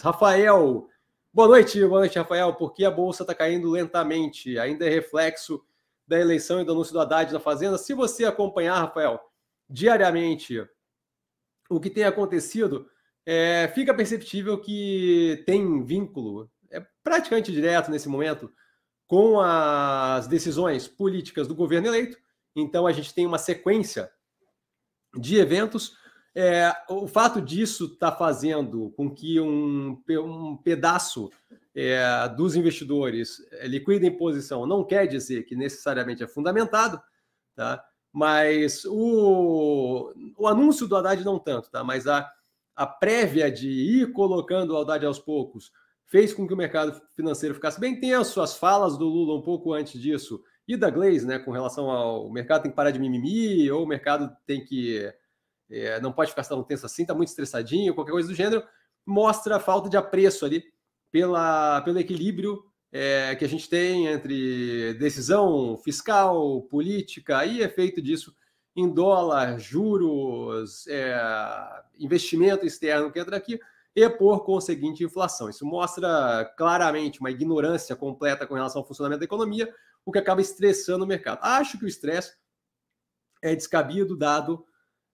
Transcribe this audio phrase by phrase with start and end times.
[0.00, 0.88] Rafael,
[1.32, 2.54] boa noite, boa noite, Rafael.
[2.54, 4.58] Por que a bolsa está caindo lentamente?
[4.58, 5.62] Ainda é reflexo
[6.06, 7.78] da eleição e do anúncio do Haddad na Fazenda?
[7.78, 9.20] Se você acompanhar, Rafael,
[9.68, 10.66] diariamente
[11.68, 12.88] o que tem acontecido,
[13.24, 18.52] é, fica perceptível que tem vínculo, é praticamente direto nesse momento,
[19.06, 22.16] com as decisões políticas do governo eleito.
[22.54, 24.10] Então, a gente tem uma sequência
[25.16, 25.96] de eventos.
[26.38, 31.30] É, o fato disso está fazendo com que um, um pedaço
[31.74, 37.00] é, dos investidores liquidem posição não quer dizer que necessariamente é fundamentado,
[37.54, 37.82] tá?
[38.12, 41.82] mas o, o anúncio do Haddad não tanto, tá?
[41.82, 42.30] mas a,
[42.74, 45.72] a prévia de ir colocando o Haddad aos poucos
[46.04, 49.72] fez com que o mercado financeiro ficasse bem tenso, as falas do Lula um pouco
[49.72, 53.70] antes disso e da Glaze, né, com relação ao mercado tem que parar de mimimi,
[53.70, 55.10] ou o mercado tem que
[55.70, 58.62] é, não pode ficar tão tenso assim, está muito estressadinho, qualquer coisa do gênero,
[59.04, 60.64] mostra a falta de apreço ali
[61.10, 68.34] pela, pelo equilíbrio é, que a gente tem entre decisão fiscal, política e efeito disso
[68.74, 71.18] em dólar, juros, é,
[71.98, 73.58] investimento externo que entra aqui,
[73.94, 75.48] e por conseguinte inflação.
[75.48, 80.42] Isso mostra claramente uma ignorância completa com relação ao funcionamento da economia, o que acaba
[80.42, 81.38] estressando o mercado.
[81.42, 82.36] Acho que o estresse
[83.42, 84.66] é descabido, dado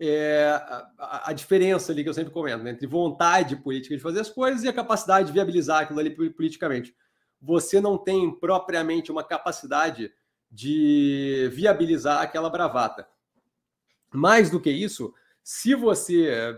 [0.00, 0.48] é,
[0.98, 4.30] a, a, diferença ali que eu sempre comento, né, entre vontade política de fazer as
[4.30, 6.94] coisas e a capacidade de viabilizar aquilo ali politicamente.
[7.40, 10.12] Você não tem propriamente uma capacidade
[10.50, 13.06] de viabilizar aquela bravata.
[14.12, 16.56] Mais do que isso, se você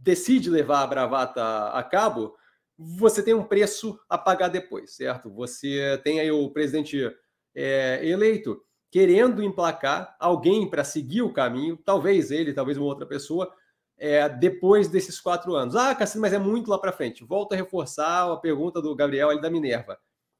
[0.00, 2.36] decide levar a bravata a cabo,
[2.76, 5.30] você tem um preço a pagar depois, certo?
[5.30, 7.10] Você tem aí o presidente
[7.54, 13.52] é, eleito querendo emplacar alguém para seguir o caminho, talvez ele, talvez uma outra pessoa,
[13.96, 15.76] é, depois desses quatro anos.
[15.76, 17.22] Ah, Cassino, mas é muito lá para frente.
[17.22, 19.98] Volto a reforçar a pergunta do Gabriel ali da Minerva.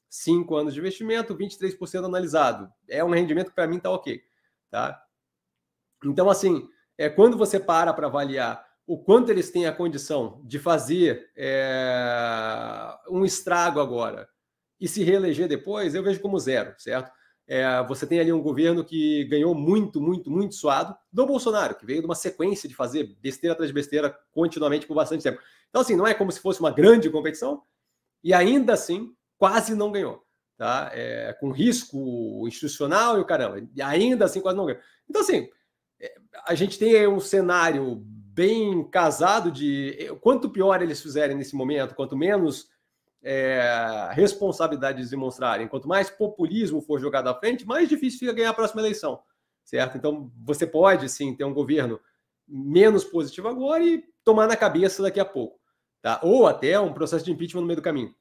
[0.08, 2.72] Cinco anos de investimento, 23% analisado.
[2.88, 4.20] É um rendimento que para mim está ok.
[4.70, 5.00] Tá?
[6.04, 10.58] Então, assim, é, quando você para para avaliar o quanto eles têm a condição de
[10.58, 14.28] fazer é, um estrago agora
[14.80, 17.12] e se reeleger depois, eu vejo como zero, certo?
[17.52, 21.84] É, você tem ali um governo que ganhou muito, muito, muito suado do Bolsonaro, que
[21.84, 25.40] veio de uma sequência de fazer besteira atrás de besteira continuamente por bastante tempo.
[25.68, 27.64] Então, assim, não é como se fosse uma grande competição,
[28.22, 30.24] e ainda assim, quase não ganhou.
[30.56, 30.92] Tá?
[30.94, 33.66] É, com risco institucional e o caramba.
[33.74, 34.80] E ainda assim, quase não ganhou.
[35.08, 35.48] Então, assim,
[36.00, 36.14] é,
[36.46, 42.16] a gente tem um cenário bem casado de quanto pior eles fizerem nesse momento, quanto
[42.16, 42.68] menos
[43.22, 45.68] é, responsabilidade de demonstrarem.
[45.68, 49.20] Quanto mais populismo for jogado à frente, mais difícil fica ganhar a próxima eleição,
[49.64, 49.96] certo?
[49.96, 52.00] Então, você pode, sim, ter um governo
[52.46, 55.60] menos positivo agora e tomar na cabeça daqui a pouco,
[56.02, 56.20] tá?
[56.22, 58.14] Ou até um processo de impeachment no meio do caminho.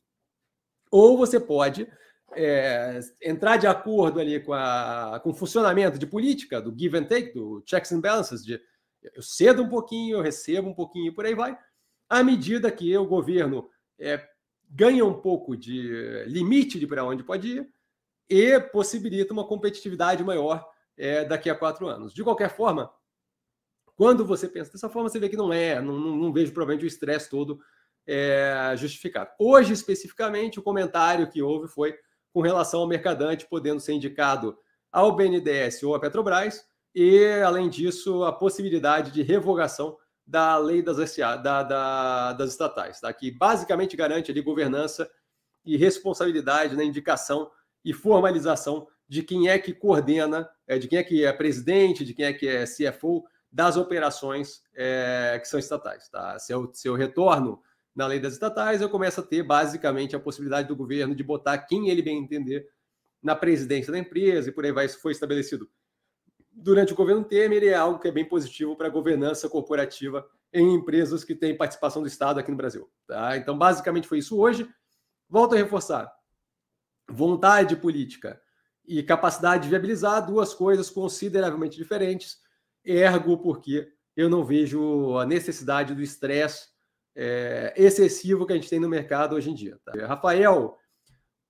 [0.91, 1.87] Ou você pode
[2.33, 7.05] é, entrar de acordo ali com, a, com o funcionamento de política, do give and
[7.05, 8.59] take, do checks and balances, de
[9.15, 11.57] eu cedo um pouquinho, eu recebo um pouquinho, por aí vai,
[12.09, 14.21] à medida que o governo é,
[14.69, 17.69] ganha um pouco de limite de para onde pode ir
[18.29, 20.65] e possibilita uma competitividade maior
[20.95, 22.13] é, daqui a quatro anos.
[22.13, 22.91] De qualquer forma,
[23.95, 26.85] quando você pensa dessa forma, você vê que não é, não, não, não vejo provavelmente
[26.85, 27.59] o estresse todo
[28.05, 29.31] é, justificado.
[29.39, 31.97] Hoje, especificamente, o comentário que houve foi
[32.31, 34.57] com relação ao mercadante podendo ser indicado
[34.91, 36.63] ao BNDES ou à Petrobras,
[36.93, 39.97] e, além disso, a possibilidade de revogação
[40.29, 43.11] da lei das, SA, da, da, das estatais, tá?
[43.11, 45.09] que basicamente garante ali governança
[45.65, 47.49] e responsabilidade na indicação
[47.83, 52.13] e formalização de quem é que coordena, é, de quem é que é presidente, de
[52.13, 56.07] quem é que é CFO das operações é, que são estatais.
[56.09, 56.37] Tá?
[56.37, 57.59] Se, eu, se eu retorno
[57.95, 61.57] na lei das estatais, eu começo a ter basicamente a possibilidade do governo de botar
[61.57, 62.69] quem ele bem entender
[63.21, 65.67] na presidência da empresa e por aí vai, isso foi estabelecido
[66.61, 70.73] durante o governo Temer é algo que é bem positivo para a governança corporativa em
[70.73, 72.89] empresas que têm participação do Estado aqui no Brasil.
[73.07, 73.37] Tá?
[73.37, 74.67] Então, basicamente foi isso hoje.
[75.27, 76.11] Volto a reforçar:
[77.09, 78.41] vontade política
[78.85, 82.37] e capacidade de viabilizar duas coisas consideravelmente diferentes.
[82.83, 86.67] Ergo, porque eu não vejo a necessidade do estresse
[87.15, 89.79] é, excessivo que a gente tem no mercado hoje em dia.
[89.85, 89.93] Tá?
[90.07, 90.77] Rafael,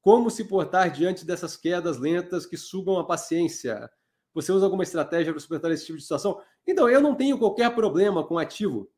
[0.02, 3.90] como se portar diante dessas quedas lentas que sugam a paciência?
[4.34, 6.40] Você usa alguma estratégia para suportar esse tipo de situação?
[6.66, 8.90] Então, eu não tenho qualquer problema com ativo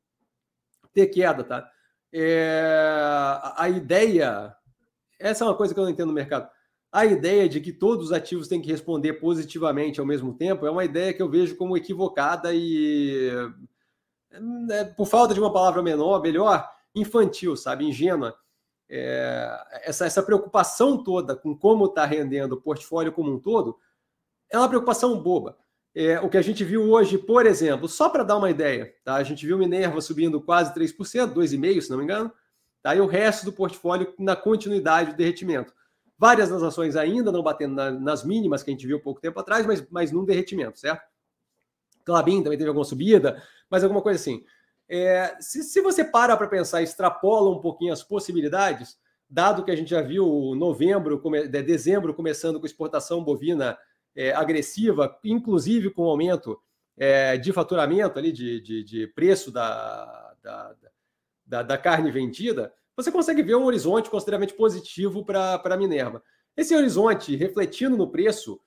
[0.93, 1.71] ter queda, tá?
[2.13, 4.53] É, a ideia,
[5.19, 6.49] essa é uma coisa que eu não entendo no mercado.
[6.91, 10.71] A ideia de que todos os ativos têm que responder positivamente ao mesmo tempo é
[10.71, 13.31] uma ideia que eu vejo como equivocada e,
[14.69, 18.35] é, por falta de uma palavra menor, melhor, infantil, sabe, ingênua.
[18.89, 23.79] é, essa, essa preocupação toda com como está rendendo o portfólio como um todo
[24.51, 25.57] é uma preocupação boba.
[25.93, 29.15] É, o que a gente viu hoje, por exemplo, só para dar uma ideia, tá?
[29.15, 32.31] a gente viu Minerva subindo quase 3%, 2,5%, se não me engano,
[32.81, 32.95] tá?
[32.95, 35.73] e o resto do portfólio na continuidade do derretimento.
[36.17, 39.39] Várias das ações ainda não batendo na, nas mínimas que a gente viu pouco tempo
[39.39, 41.01] atrás, mas, mas num derretimento, certo?
[42.05, 44.43] Clabin também teve alguma subida, mas alguma coisa assim.
[44.87, 48.97] É, se, se você para para pensar, extrapola um pouquinho as possibilidades,
[49.29, 53.77] dado que a gente já viu novembro, come, dezembro começando com exportação bovina
[54.15, 56.59] é, agressiva, inclusive com aumento
[56.97, 60.75] é, de faturamento ali, de, de, de preço da, da,
[61.45, 66.21] da, da, carne vendida, você consegue ver um horizonte consideravelmente positivo para a Minerva.
[66.55, 68.59] Esse horizonte, refletindo no preço,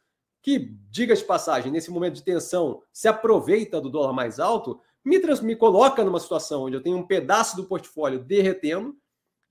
[0.43, 5.19] que, diga de passagem, nesse momento de tensão, se aproveita do dólar mais alto, me,
[5.21, 8.97] trans, me coloca numa situação onde eu tenho um pedaço do portfólio derretendo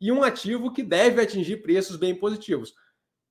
[0.02, 2.74] e um ativo que deve atingir preços bem positivos.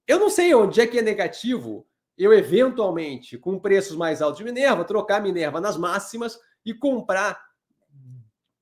[0.07, 1.87] Eu não sei onde é que é negativo
[2.23, 7.41] eu eventualmente, com preços mais altos de Minerva, trocar Minerva nas máximas e comprar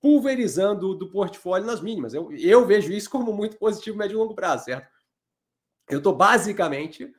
[0.00, 2.14] pulverizando do portfólio nas mínimas.
[2.14, 4.88] Eu, eu vejo isso como muito positivo médio e longo prazo, certo?
[5.88, 7.12] Eu estou basicamente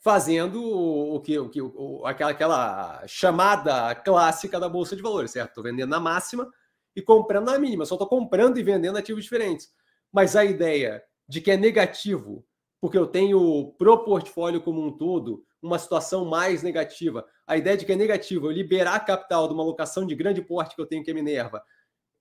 [0.00, 5.50] fazendo o que, o que o, aquela, aquela chamada clássica da bolsa de valores, certo?
[5.50, 6.50] Estou vendendo na máxima
[6.94, 7.86] e comprando na mínima.
[7.86, 9.72] Só estou comprando e vendendo ativos diferentes.
[10.12, 12.44] Mas a ideia de que é negativo,
[12.80, 17.26] porque eu tenho pro portfólio como um todo uma situação mais negativa.
[17.46, 20.74] A ideia de que é negativo eu liberar capital de uma alocação de grande porte
[20.74, 21.64] que eu tenho que é Minerva,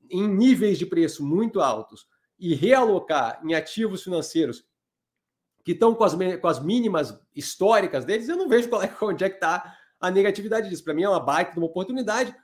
[0.09, 2.07] em níveis de preço muito altos,
[2.39, 4.65] e realocar em ativos financeiros
[5.63, 9.23] que estão com as, com as mínimas históricas deles, eu não vejo qual é, onde
[9.23, 10.83] é que está a negatividade disso.
[10.83, 12.35] Para mim é uma baita de uma oportunidade.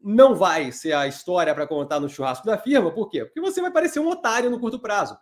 [0.00, 3.24] Não vai ser a história para contar no churrasco da firma, por quê?
[3.24, 5.18] Porque você vai parecer um otário no curto prazo.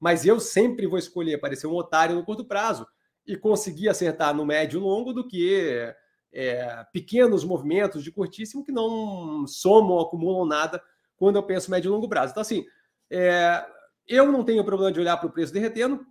[0.00, 2.86] Mas eu sempre vou escolher parecer um otário no curto prazo
[3.26, 5.94] e conseguir acertar no médio e longo do que
[6.32, 10.82] é, pequenos movimentos de curtíssimo que não somam, acumulam nada
[11.16, 12.32] quando eu penso médio e longo prazo.
[12.32, 12.64] Então, assim,
[13.10, 13.64] é,
[14.06, 16.06] eu não tenho problema de olhar para o preço derretendo,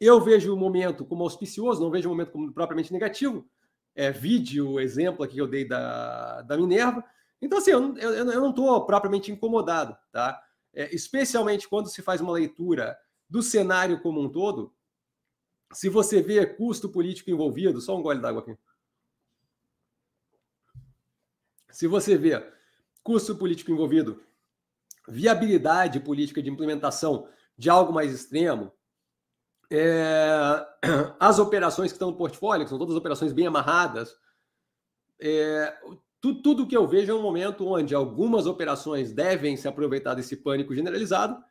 [0.00, 3.48] eu vejo o momento como auspicioso, não vejo o momento como propriamente negativo.
[3.96, 4.12] É,
[4.60, 7.04] o exemplo aqui que eu dei da, da Minerva.
[7.40, 10.40] Então, assim, eu, eu, eu não estou propriamente incomodado, tá?
[10.74, 12.96] É, especialmente quando se faz uma leitura
[13.30, 14.74] do cenário como um todo,
[15.74, 18.56] se você vê custo político envolvido, só um gole d'água aqui.
[21.70, 22.40] Se você vê
[23.02, 24.22] custo político envolvido,
[25.08, 27.28] viabilidade política de implementação
[27.58, 28.72] de algo mais extremo,
[29.70, 30.64] é,
[31.18, 34.16] as operações que estão no portfólio, que são todas operações bem amarradas,
[35.20, 35.76] é,
[36.20, 40.36] tudo, tudo que eu vejo é um momento onde algumas operações devem se aproveitar desse
[40.36, 41.42] pânico generalizado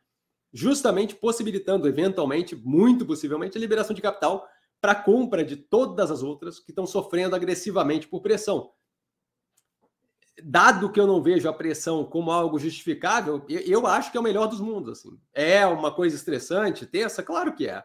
[0.54, 4.48] justamente possibilitando, eventualmente, muito possivelmente, a liberação de capital
[4.80, 8.70] para compra de todas as outras que estão sofrendo agressivamente por pressão.
[10.40, 14.24] Dado que eu não vejo a pressão como algo justificável, eu acho que é o
[14.24, 15.00] melhor dos mundos.
[15.00, 15.20] Assim.
[15.32, 17.20] É uma coisa estressante, tensa?
[17.22, 17.82] Claro que é.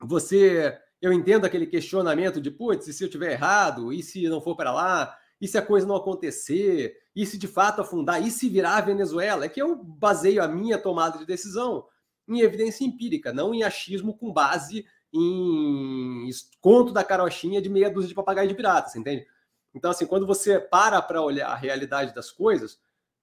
[0.00, 3.92] Você, eu entendo aquele questionamento de, putz, e se eu tiver errado?
[3.92, 5.18] E se não for para lá?
[5.42, 6.96] E se a coisa não acontecer?
[7.16, 8.24] E se de fato afundar?
[8.24, 9.44] E se virar a Venezuela?
[9.44, 11.84] É que eu baseio a minha tomada de decisão
[12.28, 16.30] em evidência empírica, não em achismo com base em
[16.60, 19.26] conto da carochinha de meia dúzia de papagaio de pirata, você entende?
[19.74, 22.78] Então, assim, quando você para para olhar a realidade das coisas,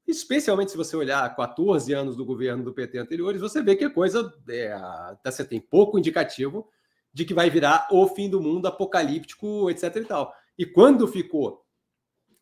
[0.06, 3.90] especialmente se você olhar 14 anos do governo do PT anteriores, você vê que a
[3.90, 4.78] coisa é,
[5.24, 6.68] você tem pouco indicativo
[7.14, 10.34] de que vai virar o fim do mundo apocalíptico, etc e tal.
[10.58, 11.64] E quando ficou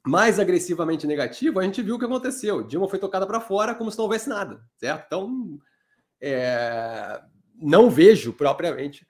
[0.05, 2.63] mais agressivamente negativo, a gente viu o que aconteceu.
[2.63, 5.05] Dilma foi tocada para fora como se não houvesse nada, certo?
[5.05, 5.59] Então,
[6.21, 7.21] é,
[7.55, 9.05] não vejo propriamente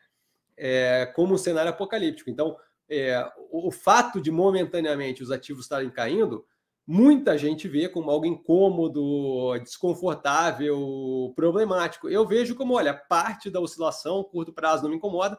[0.57, 2.29] é, como um cenário apocalíptico.
[2.29, 2.57] Então,
[2.89, 6.45] é, o, fato de momentaneamente os ativos estarem caindo,
[6.85, 12.09] muita gente vê como algo incômodo, desconfortável, problemático.
[12.09, 15.37] Eu vejo como, olha, parte da oscilação, curto prazo não me incomoda,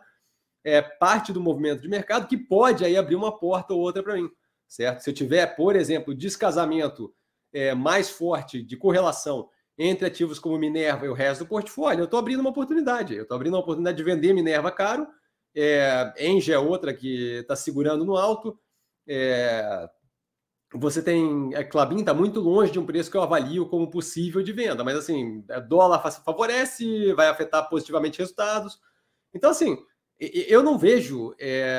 [0.63, 4.15] é parte do movimento de mercado que pode aí abrir uma porta ou outra para
[4.15, 4.31] mim
[4.69, 5.01] certo?
[5.01, 7.13] Se eu tiver, por exemplo, descasamento
[7.53, 9.49] é, mais forte de correlação
[9.79, 13.15] entre ativos como Minerva e o resto do portfólio, eu estou abrindo uma oportunidade.
[13.15, 15.07] Eu estou abrindo uma oportunidade de vender Minerva caro.
[15.57, 18.59] É, Engie é outra que está segurando no alto.
[19.09, 19.89] É,
[20.75, 21.55] você tem.
[21.55, 24.85] É, Clabin está muito longe de um preço que eu avalio como possível de venda,
[24.85, 28.79] mas assim, é, dólar favorece, vai afetar positivamente resultados.
[29.33, 29.79] Então, assim,
[30.21, 31.79] eu não vejo é,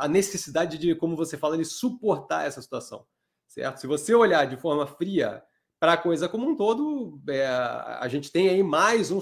[0.00, 3.06] a necessidade de, como você fala, de suportar essa situação,
[3.46, 3.78] certo?
[3.78, 5.42] Se você olhar de forma fria
[5.78, 9.20] para a coisa como um todo, é, a gente tem aí mais um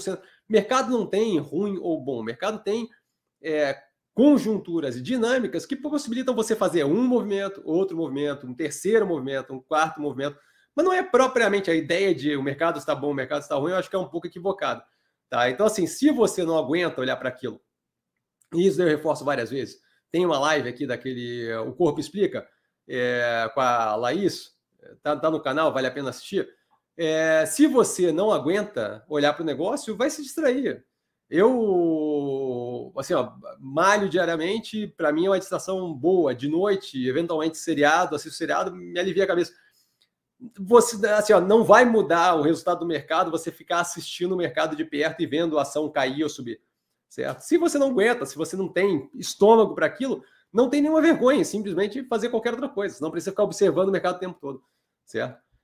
[0.49, 2.89] mercado não tem ruim ou bom, o mercado tem
[3.43, 3.77] é,
[4.15, 9.61] conjunturas e dinâmicas que possibilitam você fazer um movimento, outro movimento, um terceiro movimento, um
[9.61, 10.39] quarto movimento.
[10.75, 13.73] Mas não é propriamente a ideia de o mercado está bom, o mercado está ruim,
[13.73, 14.83] eu acho que é um pouco equivocado.
[15.29, 15.51] Tá?
[15.51, 17.61] Então, assim, se você não aguenta olhar para aquilo,
[18.55, 19.81] e isso eu reforço várias vezes,
[20.11, 22.47] tem uma live aqui daquele O Corpo Explica,
[22.89, 24.51] é, com a Laís,
[25.03, 26.49] tá, tá, no canal, vale a pena assistir.
[26.97, 30.85] É, se você não aguenta olhar para o negócio, vai se distrair.
[31.31, 38.15] Eu, assim, ó, malho diariamente, para mim é uma distração boa, de noite, eventualmente seriado,
[38.15, 39.55] assisto seriado, me alivia a cabeça.
[40.59, 44.77] Você, assim, ó, não vai mudar o resultado do mercado você ficar assistindo o mercado
[44.77, 46.61] de perto e vendo a ação cair ou subir,
[47.13, 47.43] certo?
[47.43, 51.45] Se você não aguenta, se você não tem estômago para aquilo, não tem nenhuma vergonha,
[51.45, 54.65] simplesmente fazer qualquer outra coisa, não precisa ficar observando o mercado o tempo todo,
[55.05, 55.42] certo?